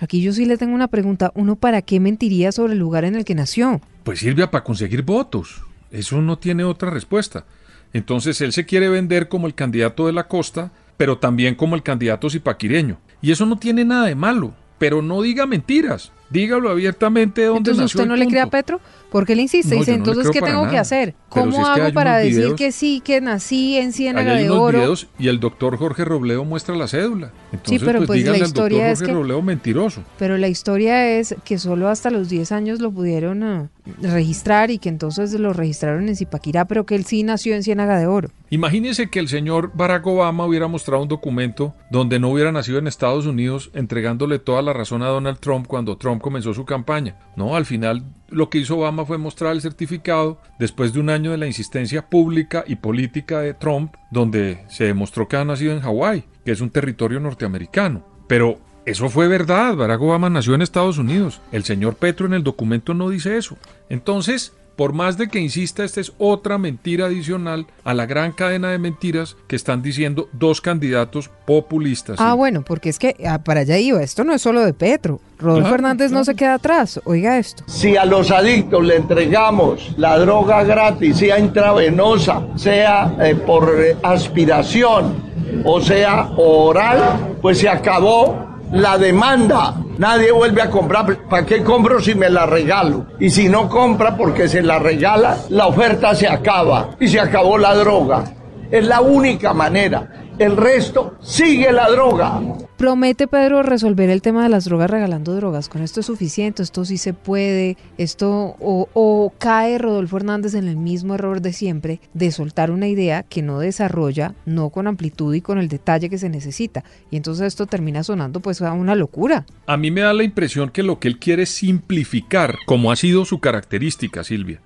Aquí 0.00 0.22
yo 0.22 0.32
sí 0.32 0.44
le 0.44 0.56
tengo 0.56 0.74
una 0.74 0.88
pregunta, 0.88 1.32
¿uno 1.34 1.56
para 1.56 1.82
qué 1.82 1.98
mentiría 1.98 2.52
sobre 2.52 2.74
el 2.74 2.78
lugar 2.78 3.04
en 3.04 3.16
el 3.16 3.24
que 3.24 3.34
nació? 3.34 3.80
Pues 4.04 4.20
Silvia, 4.20 4.50
para 4.50 4.64
conseguir 4.64 5.02
votos. 5.02 5.62
Eso 5.90 6.20
no 6.22 6.38
tiene 6.38 6.64
otra 6.64 6.90
respuesta. 6.90 7.44
Entonces 7.92 8.40
él 8.40 8.52
se 8.52 8.66
quiere 8.66 8.88
vender 8.88 9.28
como 9.28 9.46
el 9.46 9.54
candidato 9.54 10.06
de 10.06 10.12
la 10.12 10.28
costa, 10.28 10.70
pero 10.96 11.18
también 11.18 11.54
como 11.54 11.74
el 11.74 11.82
candidato 11.82 12.30
zipaquireño. 12.30 12.98
Y 13.22 13.32
eso 13.32 13.46
no 13.46 13.58
tiene 13.58 13.84
nada 13.84 14.06
de 14.06 14.14
malo. 14.14 14.54
Pero 14.78 15.02
no 15.02 15.22
diga 15.22 15.46
mentiras. 15.46 16.12
Dígalo 16.30 16.68
abiertamente 16.70 17.40
de 17.42 17.46
dónde 17.48 17.58
Entonces 17.70 17.82
nació 17.82 18.00
usted 18.00 18.08
no 18.08 18.16
le 18.16 18.26
cree 18.26 18.42
a. 18.42 18.46
Petro, 18.48 18.80
¿por 19.10 19.24
qué 19.26 19.34
le 19.34 19.42
insiste? 19.42 19.74
No, 19.74 19.80
Dice, 19.80 19.92
no 19.92 19.96
entonces, 19.98 20.28
¿qué 20.30 20.40
tengo 20.40 20.68
que 20.68 20.76
hacer? 20.78 21.14
¿Cómo 21.28 21.52
si 21.52 21.58
es 21.62 21.68
que 21.74 21.80
hago 21.82 21.92
para 21.94 22.16
decir 22.18 22.38
videos- 22.38 22.54
que 22.56 22.72
sí, 22.72 23.00
que 23.04 23.20
nací 23.20 23.76
en 23.76 23.92
Ciénaga 23.92 24.34
de 24.34 24.50
Oro? 24.50 24.78
videos 24.78 25.08
y 25.18 25.28
el 25.28 25.40
doctor 25.40 25.76
Jorge 25.78 26.04
Robledo 26.04 26.44
muestra 26.44 26.74
la 26.76 26.86
cédula. 26.88 27.32
Entonces, 27.52 27.82
pero 27.84 27.98
pues, 28.00 28.06
pues 28.08 28.18
la 28.18 28.22
díganle 28.32 28.40
al 28.40 28.46
historia 28.48 28.78
doctor 28.78 28.92
es 28.92 28.98
Jorge 28.98 29.12
que- 29.12 29.18
Robledo 29.18 29.42
mentiroso. 29.42 30.02
Pero 30.18 30.36
la 30.38 30.48
historia 30.48 31.18
es 31.18 31.34
que 31.44 31.58
solo 31.58 31.88
hasta 31.88 32.10
los 32.10 32.28
10 32.28 32.52
años 32.52 32.80
lo 32.80 32.90
pudieron 32.90 33.42
ah, 33.42 33.70
registrar 34.02 34.70
y 34.70 34.78
que 34.78 34.88
entonces 34.88 35.32
lo 35.32 35.52
registraron 35.52 36.08
en 36.08 36.16
Zipaquirá, 36.16 36.66
pero 36.66 36.84
que 36.86 36.94
él 36.94 37.04
sí 37.04 37.22
nació 37.22 37.54
en 37.54 37.62
Ciénaga 37.62 37.98
de 37.98 38.06
Oro. 38.06 38.30
Imagínese 38.50 39.08
que 39.10 39.18
el 39.18 39.28
señor 39.28 39.72
Barack 39.74 40.06
Obama 40.06 40.46
hubiera 40.46 40.68
mostrado 40.68 41.02
un 41.02 41.08
documento 41.08 41.74
donde 41.90 42.18
no 42.18 42.30
hubiera 42.30 42.52
nacido 42.52 42.78
en 42.78 42.86
Estados 42.86 43.26
Unidos 43.26 43.70
entregándole 43.74 44.38
toda 44.38 44.62
la 44.62 44.72
razón 44.72 45.02
a 45.02 45.08
Donald 45.08 45.38
Trump 45.38 45.66
cuando 45.66 45.96
Trump 45.98 46.17
Comenzó 46.18 46.54
su 46.54 46.64
campaña. 46.64 47.16
No, 47.36 47.56
al 47.56 47.66
final 47.66 48.04
lo 48.28 48.50
que 48.50 48.58
hizo 48.58 48.78
Obama 48.78 49.04
fue 49.04 49.18
mostrar 49.18 49.52
el 49.52 49.62
certificado 49.62 50.40
después 50.58 50.92
de 50.92 51.00
un 51.00 51.10
año 51.10 51.30
de 51.30 51.38
la 51.38 51.46
insistencia 51.46 52.08
pública 52.08 52.64
y 52.66 52.76
política 52.76 53.40
de 53.40 53.54
Trump, 53.54 53.94
donde 54.10 54.64
se 54.68 54.84
demostró 54.84 55.28
que 55.28 55.36
ha 55.36 55.44
nacido 55.44 55.72
en 55.72 55.80
Hawái, 55.80 56.24
que 56.44 56.52
es 56.52 56.60
un 56.60 56.70
territorio 56.70 57.20
norteamericano. 57.20 58.04
Pero 58.26 58.58
eso 58.84 59.10
fue 59.10 59.28
verdad, 59.28 59.76
Barack 59.76 60.00
Obama 60.00 60.30
nació 60.30 60.54
en 60.54 60.62
Estados 60.62 60.98
Unidos. 60.98 61.40
El 61.52 61.64
señor 61.64 61.96
Petro 61.96 62.26
en 62.26 62.34
el 62.34 62.42
documento 62.42 62.94
no 62.94 63.10
dice 63.10 63.36
eso. 63.36 63.58
Entonces, 63.90 64.54
por 64.78 64.92
más 64.92 65.18
de 65.18 65.26
que 65.26 65.40
insista, 65.40 65.82
esta 65.82 66.00
es 66.00 66.12
otra 66.18 66.56
mentira 66.56 67.06
adicional 67.06 67.66
a 67.82 67.94
la 67.94 68.06
gran 68.06 68.30
cadena 68.30 68.70
de 68.70 68.78
mentiras 68.78 69.36
que 69.48 69.56
están 69.56 69.82
diciendo 69.82 70.28
dos 70.30 70.60
candidatos 70.60 71.30
populistas. 71.46 72.20
Ah, 72.20 72.34
bueno, 72.34 72.62
porque 72.62 72.88
es 72.88 73.00
que 73.00 73.16
ah, 73.26 73.40
para 73.40 73.62
allá 73.62 73.76
iba, 73.76 74.00
esto 74.00 74.22
no 74.22 74.32
es 74.32 74.40
solo 74.40 74.64
de 74.64 74.72
Petro. 74.72 75.20
Rodolfo 75.36 75.74
Hernández 75.74 76.12
no 76.12 76.24
se 76.24 76.36
queda 76.36 76.54
atrás. 76.54 77.00
Oiga 77.02 77.38
esto. 77.38 77.64
Si 77.66 77.96
a 77.96 78.04
los 78.04 78.30
adictos 78.30 78.84
le 78.84 78.94
entregamos 78.94 79.94
la 79.96 80.16
droga 80.16 80.62
gratis, 80.62 81.16
sea 81.16 81.40
intravenosa, 81.40 82.46
sea 82.54 83.16
eh, 83.20 83.34
por 83.34 83.74
eh, 83.80 83.96
aspiración 84.04 85.28
o 85.64 85.80
sea 85.80 86.30
oral, 86.36 87.36
pues 87.42 87.58
se 87.58 87.68
acabó 87.68 88.46
la 88.72 88.98
demanda. 88.98 89.74
Nadie 89.98 90.30
vuelve 90.32 90.62
a 90.62 90.70
comprar. 90.70 91.28
¿Para 91.28 91.46
qué 91.46 91.62
compro 91.62 92.00
si 92.00 92.14
me 92.14 92.30
la 92.30 92.46
regalo? 92.46 93.06
Y 93.18 93.30
si 93.30 93.48
no 93.48 93.68
compra 93.68 94.16
porque 94.16 94.48
se 94.48 94.62
la 94.62 94.78
regala, 94.78 95.36
la 95.48 95.66
oferta 95.66 96.14
se 96.14 96.28
acaba 96.28 96.90
y 97.00 97.08
se 97.08 97.20
acabó 97.20 97.58
la 97.58 97.74
droga. 97.74 98.24
Es 98.70 98.84
la 98.84 99.00
única 99.00 99.52
manera. 99.52 100.08
El 100.38 100.56
resto 100.56 101.14
sigue 101.20 101.72
la 101.72 101.88
droga. 101.88 102.40
Promete 102.78 103.26
Pedro 103.26 103.64
resolver 103.64 104.08
el 104.08 104.22
tema 104.22 104.44
de 104.44 104.48
las 104.48 104.64
drogas 104.64 104.88
regalando 104.88 105.34
drogas. 105.34 105.68
Con 105.68 105.82
esto 105.82 105.98
es 105.98 106.06
suficiente, 106.06 106.62
esto 106.62 106.84
sí 106.84 106.96
se 106.96 107.12
puede, 107.12 107.76
esto 107.96 108.54
o, 108.60 109.32
cae 109.36 109.78
Rodolfo 109.78 110.18
Hernández 110.18 110.54
en 110.54 110.68
el 110.68 110.76
mismo 110.76 111.16
error 111.16 111.40
de 111.40 111.52
siempre 111.52 112.00
de 112.14 112.30
soltar 112.30 112.70
una 112.70 112.86
idea 112.86 113.24
que 113.24 113.42
no 113.42 113.58
desarrolla, 113.58 114.36
no 114.46 114.70
con 114.70 114.86
amplitud 114.86 115.34
y 115.34 115.40
con 115.40 115.58
el 115.58 115.66
detalle 115.66 116.08
que 116.08 116.18
se 116.18 116.28
necesita. 116.28 116.84
Y 117.10 117.16
entonces 117.16 117.48
esto 117.48 117.66
termina 117.66 118.04
sonando 118.04 118.38
pues 118.38 118.62
a 118.62 118.72
una 118.72 118.94
locura. 118.94 119.44
A 119.66 119.76
mí 119.76 119.90
me 119.90 120.02
da 120.02 120.14
la 120.14 120.22
impresión 120.22 120.70
que 120.70 120.84
lo 120.84 121.00
que 121.00 121.08
él 121.08 121.18
quiere 121.18 121.42
es 121.42 121.48
simplificar, 121.48 122.58
como 122.64 122.92
ha 122.92 122.96
sido 122.96 123.24
su 123.24 123.40
característica, 123.40 124.22
Silvia. 124.22 124.60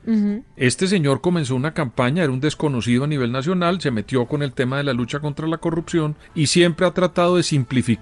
Este 0.59 0.87
señor 0.87 1.23
comenzó 1.23 1.57
una 1.57 1.73
campaña, 1.73 2.25
era 2.25 2.33
un 2.33 2.41
desconocido 2.41 3.05
a 3.05 3.07
nivel 3.07 3.33
nacional, 3.33 3.81
se 3.81 3.91
metió 3.91 4.27
con 4.27 4.43
el 4.43 4.53
tema 4.53 4.77
de 4.77 4.85
la 4.85 4.93
lucha 4.93 5.21
contra 5.21 5.47
la 5.47 5.57
corrupción 5.57 6.17
y 6.35 6.49
siempre 6.49 6.85
ha 6.85 6.91
tratado 6.91 7.39
de 7.39 7.43
simplificar 7.43 8.02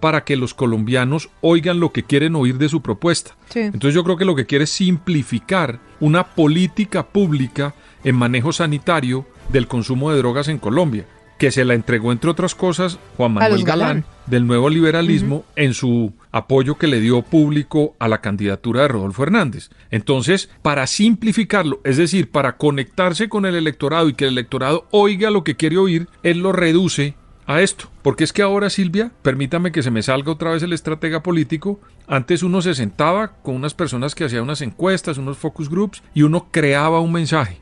para 0.00 0.24
que 0.24 0.36
los 0.36 0.54
colombianos 0.54 1.30
oigan 1.40 1.80
lo 1.80 1.92
que 1.92 2.02
quieren 2.02 2.36
oír 2.36 2.58
de 2.58 2.68
su 2.68 2.82
propuesta. 2.82 3.36
Entonces 3.54 3.94
yo 3.94 4.04
creo 4.04 4.16
que 4.16 4.24
lo 4.24 4.34
que 4.34 4.46
quiere 4.46 4.64
es 4.64 4.70
simplificar 4.70 5.80
una 6.00 6.24
política 6.34 7.06
pública 7.06 7.74
en 8.04 8.16
manejo 8.16 8.52
sanitario 8.52 9.26
del 9.48 9.68
consumo 9.68 10.10
de 10.10 10.18
drogas 10.18 10.48
en 10.48 10.58
Colombia, 10.58 11.06
que 11.38 11.50
se 11.50 11.64
la 11.64 11.74
entregó 11.74 12.12
entre 12.12 12.30
otras 12.30 12.54
cosas 12.54 12.98
Juan 13.16 13.34
Manuel 13.34 13.64
Galán, 13.64 14.04
del 14.26 14.46
nuevo 14.46 14.70
liberalismo 14.70 15.44
en 15.54 15.74
su 15.74 16.12
apoyo 16.32 16.76
que 16.76 16.86
le 16.86 17.00
dio 17.00 17.22
público 17.22 17.94
a 17.98 18.08
la 18.08 18.20
candidatura 18.20 18.82
de 18.82 18.88
Rodolfo 18.88 19.22
Hernández. 19.22 19.70
Entonces, 19.90 20.50
para 20.62 20.86
simplificarlo, 20.86 21.80
es 21.84 21.96
decir, 21.96 22.30
para 22.30 22.56
conectarse 22.56 23.28
con 23.28 23.46
el 23.46 23.54
electorado 23.54 24.08
y 24.08 24.14
que 24.14 24.24
el 24.24 24.32
electorado 24.32 24.86
oiga 24.90 25.30
lo 25.30 25.44
que 25.44 25.56
quiere 25.56 25.78
oír, 25.78 26.08
él 26.22 26.40
lo 26.40 26.52
reduce 26.52 27.14
a 27.46 27.60
esto. 27.60 27.88
Porque 28.02 28.24
es 28.24 28.32
que 28.32 28.42
ahora, 28.42 28.70
Silvia, 28.70 29.12
permítame 29.22 29.72
que 29.72 29.82
se 29.82 29.90
me 29.90 30.02
salga 30.02 30.32
otra 30.32 30.50
vez 30.50 30.62
el 30.62 30.72
estratega 30.72 31.22
político. 31.22 31.80
Antes 32.06 32.42
uno 32.42 32.62
se 32.62 32.74
sentaba 32.74 33.36
con 33.42 33.54
unas 33.54 33.74
personas 33.74 34.14
que 34.14 34.24
hacían 34.24 34.42
unas 34.42 34.62
encuestas, 34.62 35.18
unos 35.18 35.38
focus 35.38 35.68
groups, 35.68 36.02
y 36.14 36.22
uno 36.22 36.48
creaba 36.50 37.00
un 37.00 37.12
mensaje. 37.12 37.60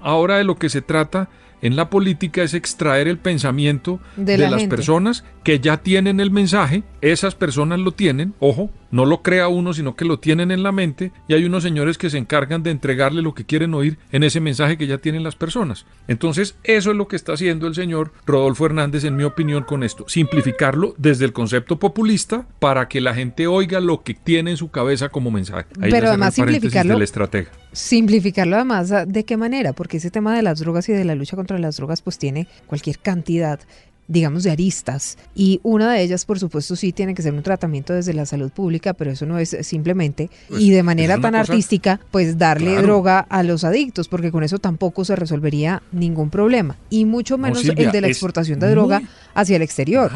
Ahora 0.00 0.36
de 0.36 0.44
lo 0.44 0.56
que 0.56 0.68
se 0.68 0.82
trata 0.82 1.30
en 1.62 1.76
la 1.76 1.88
política 1.88 2.42
es 2.42 2.52
extraer 2.52 3.08
el 3.08 3.16
pensamiento 3.16 3.98
de, 4.16 4.36
las 4.36 4.64
personas 4.64 5.24
que 5.42 5.60
ya 5.60 5.78
tienen 5.78 6.20
el 6.20 6.30
mensaje, 6.30 6.82
esas 7.00 7.34
personas 7.34 7.78
lo 7.78 7.92
tienen, 7.92 8.34
ojo, 8.38 8.70
no 8.94 9.06
lo 9.06 9.22
crea 9.22 9.48
uno, 9.48 9.74
sino 9.74 9.96
que 9.96 10.04
lo 10.04 10.20
tienen 10.20 10.52
en 10.52 10.62
la 10.62 10.70
mente 10.70 11.10
y 11.26 11.34
hay 11.34 11.44
unos 11.44 11.64
señores 11.64 11.98
que 11.98 12.10
se 12.10 12.16
encargan 12.16 12.62
de 12.62 12.70
entregarle 12.70 13.22
lo 13.22 13.34
que 13.34 13.44
quieren 13.44 13.74
oír 13.74 13.98
en 14.12 14.22
ese 14.22 14.38
mensaje 14.38 14.78
que 14.78 14.86
ya 14.86 14.98
tienen 14.98 15.24
las 15.24 15.34
personas. 15.34 15.84
Entonces, 16.06 16.54
eso 16.62 16.92
es 16.92 16.96
lo 16.96 17.08
que 17.08 17.16
está 17.16 17.32
haciendo 17.32 17.66
el 17.66 17.74
señor 17.74 18.12
Rodolfo 18.24 18.66
Hernández, 18.66 19.02
en 19.02 19.16
mi 19.16 19.24
opinión, 19.24 19.64
con 19.64 19.82
esto, 19.82 20.04
simplificarlo 20.06 20.94
desde 20.96 21.24
el 21.24 21.32
concepto 21.32 21.76
populista 21.80 22.46
para 22.60 22.86
que 22.86 23.00
la 23.00 23.16
gente 23.16 23.48
oiga 23.48 23.80
lo 23.80 24.04
que 24.04 24.14
tiene 24.14 24.52
en 24.52 24.56
su 24.56 24.70
cabeza 24.70 25.08
como 25.08 25.32
mensaje. 25.32 25.66
Pero 25.80 26.06
además 26.06 26.34
simplificarlo. 26.34 26.96
Simplificarlo 27.72 28.54
además, 28.54 28.94
¿de 29.08 29.24
qué 29.24 29.36
manera? 29.36 29.72
Porque 29.72 29.96
ese 29.96 30.12
tema 30.12 30.36
de 30.36 30.42
las 30.42 30.60
drogas 30.60 30.88
y 30.88 30.92
de 30.92 31.04
la 31.04 31.16
lucha 31.16 31.34
contra 31.34 31.58
las 31.58 31.78
drogas 31.78 32.00
pues 32.00 32.16
tiene 32.16 32.46
cualquier 32.68 33.00
cantidad 33.00 33.58
digamos, 34.08 34.42
de 34.42 34.50
aristas. 34.50 35.18
Y 35.34 35.60
una 35.62 35.92
de 35.92 36.02
ellas, 36.02 36.24
por 36.24 36.38
supuesto, 36.38 36.76
sí 36.76 36.92
tiene 36.92 37.14
que 37.14 37.22
ser 37.22 37.32
un 37.32 37.42
tratamiento 37.42 37.92
desde 37.92 38.14
la 38.14 38.26
salud 38.26 38.50
pública, 38.50 38.94
pero 38.94 39.10
eso 39.10 39.26
no 39.26 39.38
es 39.38 39.56
simplemente, 39.62 40.30
pues, 40.48 40.62
y 40.62 40.70
de 40.70 40.82
manera 40.82 41.18
tan 41.18 41.34
artística, 41.34 42.00
pues 42.10 42.38
darle 42.38 42.80
droga 42.82 43.20
a 43.20 43.42
los 43.42 43.64
adictos, 43.64 44.08
porque 44.08 44.30
con 44.30 44.42
eso 44.42 44.58
tampoco 44.58 45.04
se 45.04 45.16
resolvería 45.16 45.82
ningún 45.92 46.30
problema. 46.30 46.76
Y 46.90 47.04
mucho 47.04 47.38
menos 47.38 47.64
el 47.64 47.92
de 47.92 48.00
la 48.00 48.08
exportación 48.08 48.58
de 48.60 48.70
droga 48.70 49.02
hacia 49.34 49.56
el 49.56 49.62
exterior. 49.62 50.10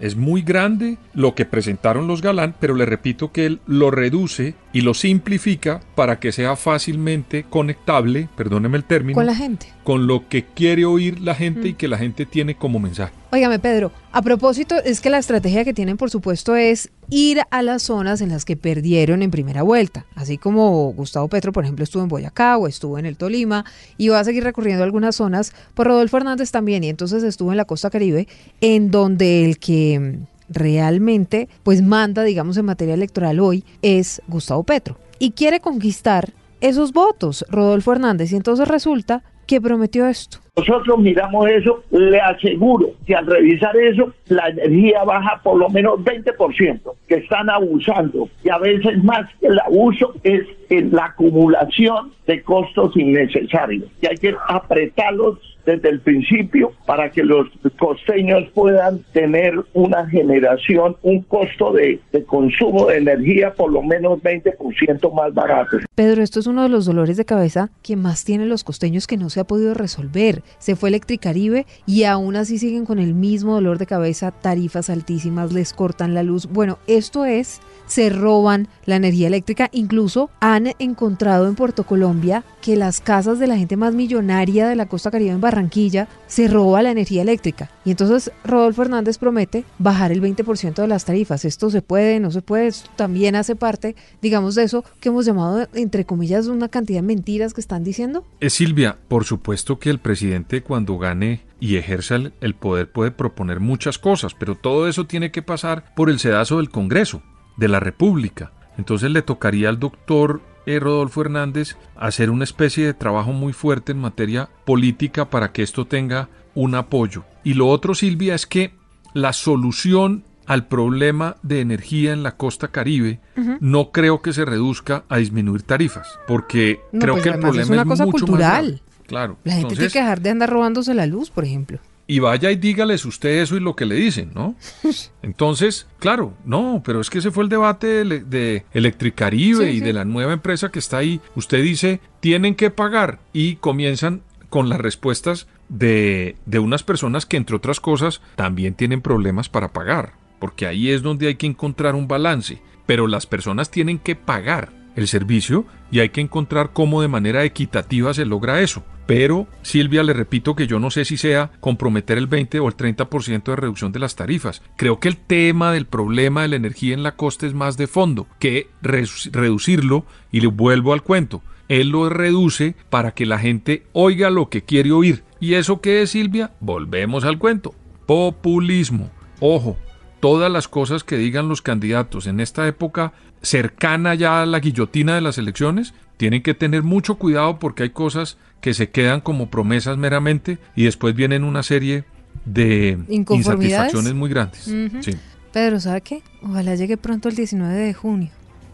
Es 0.00 0.16
muy 0.16 0.40
grande 0.40 0.96
lo 1.12 1.34
que 1.34 1.44
presentaron 1.44 2.06
los 2.06 2.22
Galán, 2.22 2.54
pero 2.58 2.74
le 2.74 2.86
repito 2.86 3.32
que 3.32 3.44
él 3.44 3.60
lo 3.66 3.90
reduce 3.90 4.54
y 4.72 4.80
lo 4.80 4.94
simplifica 4.94 5.82
para 5.94 6.18
que 6.18 6.32
sea 6.32 6.56
fácilmente 6.56 7.44
conectable, 7.44 8.30
perdóneme 8.34 8.78
el 8.78 8.84
término, 8.84 9.14
con 9.14 9.26
la 9.26 9.34
gente. 9.34 9.66
Con 9.84 10.06
lo 10.06 10.26
que 10.26 10.46
quiere 10.46 10.86
oír 10.86 11.20
la 11.20 11.34
gente 11.34 11.68
y 11.68 11.74
que 11.74 11.86
la 11.86 11.98
gente 11.98 12.24
tiene 12.24 12.54
como 12.54 12.78
mensaje. 12.78 13.12
Óigame, 13.32 13.60
Pedro, 13.60 13.92
a 14.10 14.22
propósito, 14.22 14.74
es 14.84 15.00
que 15.00 15.08
la 15.08 15.18
estrategia 15.18 15.64
que 15.64 15.72
tienen, 15.72 15.96
por 15.96 16.10
supuesto, 16.10 16.56
es 16.56 16.90
ir 17.10 17.40
a 17.52 17.62
las 17.62 17.82
zonas 17.82 18.20
en 18.20 18.30
las 18.30 18.44
que 18.44 18.56
perdieron 18.56 19.22
en 19.22 19.30
primera 19.30 19.62
vuelta. 19.62 20.04
Así 20.16 20.36
como 20.36 20.92
Gustavo 20.94 21.28
Petro, 21.28 21.52
por 21.52 21.62
ejemplo, 21.62 21.84
estuvo 21.84 22.02
en 22.02 22.08
Boyacá 22.08 22.56
o 22.56 22.66
estuvo 22.66 22.98
en 22.98 23.06
el 23.06 23.16
Tolima 23.16 23.64
y 23.96 24.08
va 24.08 24.18
a 24.18 24.24
seguir 24.24 24.42
recorriendo 24.42 24.82
algunas 24.82 25.14
zonas. 25.14 25.52
Por 25.74 25.86
Rodolfo 25.86 26.16
Hernández 26.16 26.50
también, 26.50 26.82
y 26.82 26.88
entonces 26.88 27.22
estuvo 27.22 27.52
en 27.52 27.56
la 27.56 27.66
costa 27.66 27.88
caribe, 27.88 28.26
en 28.60 28.90
donde 28.90 29.44
el 29.44 29.58
que 29.60 30.18
realmente 30.48 31.48
pues 31.62 31.82
manda, 31.82 32.24
digamos, 32.24 32.56
en 32.56 32.64
materia 32.64 32.94
electoral 32.94 33.38
hoy 33.38 33.64
es 33.80 34.22
Gustavo 34.26 34.64
Petro. 34.64 34.98
Y 35.20 35.30
quiere 35.30 35.60
conquistar 35.60 36.32
esos 36.60 36.92
votos, 36.92 37.44
Rodolfo 37.48 37.92
Hernández. 37.92 38.32
Y 38.32 38.36
entonces 38.36 38.66
resulta 38.66 39.22
que 39.50 39.60
prometió 39.60 40.06
esto. 40.06 40.38
Nosotros 40.56 40.98
miramos 41.00 41.50
eso, 41.50 41.82
le 41.90 42.20
aseguro 42.20 42.90
que 43.04 43.16
al 43.16 43.26
revisar 43.26 43.76
eso, 43.76 44.14
la 44.28 44.48
energía 44.48 45.02
baja 45.02 45.40
por 45.42 45.58
lo 45.58 45.68
menos 45.70 45.98
20%, 46.04 46.80
que 47.08 47.16
están 47.16 47.50
abusando. 47.50 48.28
Y 48.44 48.48
a 48.48 48.58
veces 48.58 49.02
más 49.02 49.28
que 49.40 49.48
el 49.48 49.58
abuso 49.58 50.14
es 50.22 50.42
en 50.68 50.92
la 50.92 51.06
acumulación 51.06 52.12
de 52.28 52.40
costos 52.44 52.96
innecesarios. 52.96 53.86
Y 54.00 54.06
hay 54.06 54.16
que 54.18 54.36
apretarlos 54.46 55.38
desde 55.64 55.88
el 55.88 56.00
principio 56.00 56.72
para 56.86 57.10
que 57.10 57.22
los 57.22 57.48
costeños 57.78 58.44
puedan 58.54 59.02
tener 59.12 59.54
una 59.74 60.08
generación, 60.08 60.96
un 61.02 61.22
costo 61.22 61.72
de, 61.72 62.00
consumo 62.26 62.86
de 62.86 62.98
energía 62.98 63.54
por 63.54 63.72
lo 63.72 63.82
menos 63.82 64.20
20% 64.20 65.12
más 65.12 65.34
barato. 65.34 65.78
Pedro, 65.94 66.22
esto 66.22 66.40
es 66.40 66.46
uno 66.46 66.62
de 66.62 66.68
los 66.68 66.86
dolores 66.86 67.16
de 67.16 67.24
cabeza 67.24 67.70
que 67.82 67.96
más 67.96 68.24
tienen 68.24 68.48
los 68.48 68.64
costeños 68.64 69.06
que 69.06 69.16
no 69.16 69.30
se 69.30 69.40
ha 69.40 69.44
podido 69.44 69.74
resolver. 69.74 70.42
Se 70.58 70.76
fue 70.76 70.88
Electricaribe 70.90 71.66
y 71.86 72.04
aún 72.04 72.36
así 72.36 72.58
siguen 72.58 72.84
con 72.84 72.98
el 72.98 73.14
mismo 73.14 73.54
dolor 73.54 73.78
de 73.78 73.86
cabeza, 73.86 74.32
tarifas 74.32 74.90
altísimas, 74.90 75.52
les 75.52 75.72
cortan 75.72 76.14
la 76.14 76.22
luz. 76.22 76.46
Bueno, 76.46 76.78
esto 76.86 77.24
es 77.24 77.60
se 77.90 78.08
roban 78.08 78.68
la 78.86 78.96
energía 78.96 79.26
eléctrica. 79.26 79.68
Incluso 79.72 80.30
han 80.40 80.72
encontrado 80.78 81.48
en 81.48 81.56
Puerto 81.56 81.84
Colombia 81.84 82.44
que 82.60 82.76
las 82.76 83.00
casas 83.00 83.38
de 83.38 83.46
la 83.46 83.56
gente 83.56 83.76
más 83.76 83.94
millonaria 83.94 84.68
de 84.68 84.76
la 84.76 84.86
costa 84.86 85.10
caribe 85.10 85.30
en 85.30 85.40
Barranquilla 85.40 86.08
se 86.26 86.48
roba 86.48 86.82
la 86.82 86.90
energía 86.90 87.22
eléctrica. 87.22 87.70
Y 87.84 87.90
entonces 87.90 88.30
Rodolfo 88.44 88.82
Hernández 88.82 89.18
promete 89.18 89.64
bajar 89.78 90.12
el 90.12 90.22
20% 90.22 90.74
de 90.74 90.88
las 90.88 91.04
tarifas. 91.04 91.44
Esto 91.44 91.70
se 91.70 91.82
puede, 91.82 92.20
no 92.20 92.30
se 92.30 92.42
puede, 92.42 92.68
esto 92.68 92.90
también 92.96 93.36
hace 93.36 93.56
parte, 93.56 93.96
digamos, 94.22 94.54
de 94.54 94.64
eso 94.64 94.84
que 95.00 95.08
hemos 95.08 95.26
llamado, 95.26 95.66
entre 95.74 96.04
comillas, 96.04 96.46
una 96.46 96.68
cantidad 96.68 96.98
de 96.98 97.06
mentiras 97.06 97.54
que 97.54 97.60
están 97.60 97.84
diciendo. 97.84 98.24
Es 98.40 98.54
Silvia, 98.54 98.98
por 99.08 99.24
supuesto 99.24 99.78
que 99.78 99.90
el 99.90 99.98
presidente 99.98 100.62
cuando 100.62 100.98
gane 100.98 101.42
y 101.60 101.76
ejerza 101.76 102.16
el, 102.40 102.54
poder 102.54 102.90
puede 102.90 103.10
proponer 103.10 103.60
muchas 103.60 103.98
cosas, 103.98 104.34
pero 104.34 104.54
todo 104.54 104.88
eso 104.88 105.06
tiene 105.06 105.30
que 105.30 105.42
pasar 105.42 105.94
por 105.94 106.10
el 106.10 106.18
sedazo 106.18 106.56
del 106.56 106.70
Congreso 106.70 107.22
de 107.56 107.68
la 107.68 107.80
República. 107.80 108.52
Entonces 108.78 109.10
le 109.10 109.22
tocaría 109.22 109.68
al 109.68 109.78
doctor 109.78 110.40
eh, 110.76 110.80
Rodolfo 110.80 111.20
Hernández 111.22 111.76
hacer 111.96 112.30
una 112.30 112.44
especie 112.44 112.86
de 112.86 112.94
trabajo 112.94 113.32
muy 113.32 113.52
fuerte 113.52 113.92
en 113.92 113.98
materia 113.98 114.48
política 114.64 115.30
para 115.30 115.52
que 115.52 115.62
esto 115.62 115.86
tenga 115.86 116.28
un 116.54 116.74
apoyo. 116.74 117.24
Y 117.44 117.54
lo 117.54 117.68
otro, 117.68 117.94
Silvia, 117.94 118.34
es 118.34 118.46
que 118.46 118.72
la 119.14 119.32
solución 119.32 120.24
al 120.46 120.66
problema 120.66 121.36
de 121.42 121.60
energía 121.60 122.12
en 122.12 122.24
la 122.24 122.36
costa 122.36 122.68
caribe, 122.68 123.20
no 123.60 123.92
creo 123.92 124.20
que 124.20 124.32
se 124.32 124.44
reduzca 124.44 125.04
a 125.08 125.18
disminuir 125.18 125.62
tarifas, 125.62 126.18
porque 126.26 126.80
creo 126.98 127.14
pues 127.14 127.22
que 127.22 127.28
el 127.30 127.38
problema 127.38 127.62
es 127.62 127.70
una 127.70 127.84
cosa 127.84 128.04
mucho 128.04 128.26
cultural. 128.26 128.82
Claro. 129.06 129.38
La 129.44 129.54
gente 129.54 129.76
tiene 129.76 129.92
que 129.92 130.00
dejar 130.00 130.20
de 130.20 130.30
andar 130.30 130.50
robándose 130.50 130.92
la 130.92 131.06
luz, 131.06 131.30
por 131.30 131.44
ejemplo. 131.44 131.78
Y 132.10 132.18
vaya 132.18 132.50
y 132.50 132.56
dígales 132.56 133.04
usted 133.04 133.40
eso 133.40 133.56
y 133.56 133.60
lo 133.60 133.76
que 133.76 133.86
le 133.86 133.94
dicen, 133.94 134.32
¿no? 134.34 134.56
Entonces, 135.22 135.86
claro, 136.00 136.34
no, 136.44 136.82
pero 136.84 137.00
es 137.00 137.08
que 137.08 137.18
ese 137.18 137.30
fue 137.30 137.44
el 137.44 137.48
debate 137.48 138.04
de, 138.04 138.64
Electricaribe 138.72 139.70
y 139.70 139.78
de 139.78 139.92
la 139.92 140.04
nueva 140.04 140.32
empresa 140.32 140.72
que 140.72 140.80
está 140.80 140.98
ahí. 140.98 141.20
Usted 141.36 141.62
dice, 141.62 142.00
tienen 142.18 142.56
que 142.56 142.70
pagar 142.70 143.20
y 143.32 143.54
comienzan 143.56 144.22
con 144.48 144.68
las 144.68 144.80
respuestas 144.80 145.46
de, 145.68 146.34
de 146.46 146.58
unas 146.58 146.82
personas 146.82 147.26
que, 147.26 147.36
entre 147.36 147.54
otras 147.54 147.78
cosas, 147.78 148.22
también 148.34 148.74
tienen 148.74 149.02
problemas 149.02 149.48
para 149.48 149.68
pagar, 149.68 150.14
porque 150.40 150.66
ahí 150.66 150.90
es 150.90 151.02
donde 151.02 151.28
hay 151.28 151.36
que 151.36 151.46
encontrar 151.46 151.94
un 151.94 152.08
balance. 152.08 152.60
Pero 152.86 153.06
las 153.06 153.26
personas 153.26 153.70
tienen 153.70 154.00
que 154.00 154.16
pagar 154.16 154.72
el 154.96 155.06
servicio 155.06 155.64
y 155.92 156.00
hay 156.00 156.08
que 156.08 156.20
encontrar 156.20 156.70
cómo 156.72 157.02
de 157.02 157.08
manera 157.08 157.44
equitativa 157.44 158.12
se 158.14 158.24
logra 158.24 158.62
eso. 158.62 158.84
Pero, 159.10 159.48
Silvia, 159.62 160.04
le 160.04 160.12
repito 160.12 160.54
que 160.54 160.68
yo 160.68 160.78
no 160.78 160.88
sé 160.88 161.04
si 161.04 161.16
sea 161.16 161.50
comprometer 161.58 162.16
el 162.16 162.28
20 162.28 162.60
o 162.60 162.68
el 162.68 162.76
30% 162.76 163.42
de 163.42 163.56
reducción 163.56 163.90
de 163.90 163.98
las 163.98 164.14
tarifas. 164.14 164.62
Creo 164.76 165.00
que 165.00 165.08
el 165.08 165.16
tema 165.16 165.72
del 165.72 165.86
problema 165.86 166.42
de 166.42 166.48
la 166.48 166.54
energía 166.54 166.94
en 166.94 167.02
la 167.02 167.16
costa 167.16 167.48
es 167.48 167.52
más 167.52 167.76
de 167.76 167.88
fondo 167.88 168.28
que 168.38 168.68
reducirlo 168.82 170.04
y 170.30 170.42
le 170.42 170.46
vuelvo 170.46 170.92
al 170.92 171.02
cuento. 171.02 171.42
Él 171.66 171.88
lo 171.88 172.08
reduce 172.08 172.76
para 172.88 173.10
que 173.10 173.26
la 173.26 173.40
gente 173.40 173.82
oiga 173.94 174.30
lo 174.30 174.48
que 174.48 174.62
quiere 174.62 174.92
oír. 174.92 175.24
¿Y 175.40 175.54
eso 175.54 175.80
qué 175.80 176.02
es, 176.02 176.10
Silvia? 176.10 176.52
Volvemos 176.60 177.24
al 177.24 177.38
cuento. 177.38 177.74
Populismo. 178.06 179.10
Ojo, 179.40 179.76
todas 180.20 180.52
las 180.52 180.68
cosas 180.68 181.02
que 181.02 181.16
digan 181.16 181.48
los 181.48 181.62
candidatos 181.62 182.28
en 182.28 182.38
esta 182.38 182.68
época 182.68 183.12
cercana 183.42 184.14
ya 184.14 184.42
a 184.42 184.46
la 184.46 184.60
guillotina 184.60 185.16
de 185.16 185.20
las 185.20 185.36
elecciones, 185.38 185.94
tienen 186.16 186.42
que 186.42 186.54
tener 186.54 186.82
mucho 186.82 187.14
cuidado 187.14 187.58
porque 187.58 187.84
hay 187.84 187.90
cosas 187.90 188.36
que 188.60 188.74
se 188.74 188.90
quedan 188.90 189.20
como 189.20 189.50
promesas 189.50 189.96
meramente 189.96 190.58
y 190.76 190.84
después 190.84 191.14
vienen 191.14 191.44
una 191.44 191.62
serie 191.62 192.04
de 192.44 192.98
insatisfacciones 193.08 194.14
muy 194.14 194.28
grandes. 194.30 194.62
sí. 195.00 195.12
Pedro, 195.52 195.80
¿sabe 195.80 196.00
qué? 196.00 196.22
Ojalá 196.42 196.76
llegue 196.76 196.96
pronto 196.96 197.28
el 197.28 197.34
19 197.34 197.74
de 197.74 197.94
junio. 197.94 198.30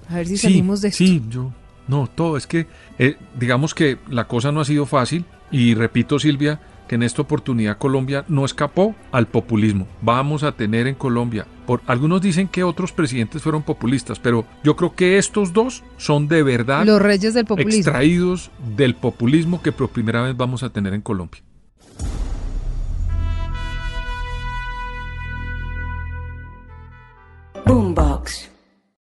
A 0.09 0.17
ver 0.17 0.27
si 0.27 0.37
salimos 0.37 0.83
de 0.83 0.89
esto. 0.89 0.99
Sí, 1.05 1.23
yo. 1.29 1.53
No, 1.89 2.07
todo. 2.07 2.37
Es 2.37 2.47
que, 2.47 2.67
eh, 2.99 3.17
digamos 3.39 3.75
que 3.75 3.99
la 4.09 4.29
cosa 4.29 4.53
no 4.53 4.61
ha 4.61 4.65
sido 4.65 4.87
fácil. 4.87 5.25
Y 5.51 5.75
repito, 5.75 6.19
Silvia, 6.19 6.61
que 6.87 6.95
en 6.95 7.03
esta 7.03 7.23
oportunidad 7.23 7.79
Colombia 7.79 8.25
no 8.29 8.45
escapó 8.45 8.95
al 9.13 9.27
populismo. 9.27 9.87
Vamos 10.03 10.43
a 10.43 10.53
tener 10.53 10.87
en 10.87 10.95
Colombia, 10.95 11.47
por 11.67 11.83
algunos 11.87 12.23
dicen 12.23 12.49
que 12.49 12.65
otros 12.65 12.93
presidentes 12.93 13.43
fueron 13.43 13.63
populistas, 13.63 14.19
pero 14.19 14.47
yo 14.63 14.77
creo 14.77 14.95
que 14.95 15.19
estos 15.19 15.53
dos 15.53 15.83
son 15.97 16.29
de 16.29 16.43
verdad 16.43 16.85
los 16.85 17.03
reyes 17.03 17.35
del 17.35 17.45
populismo 17.45 17.81
extraídos 17.81 18.51
del 18.77 18.95
populismo 18.95 19.63
que 19.63 19.73
por 19.73 19.89
primera 19.91 20.23
vez 20.23 20.37
vamos 20.37 20.63
a 20.63 20.71
tener 20.71 20.95
en 20.95 21.03
Colombia. 21.03 21.43